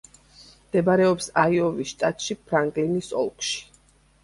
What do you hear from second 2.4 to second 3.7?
ფრანკლინის ოლქში.